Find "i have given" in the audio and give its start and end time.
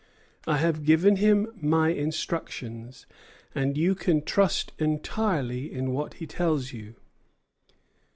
0.47-1.17